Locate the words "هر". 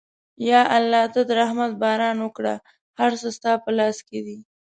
2.99-3.11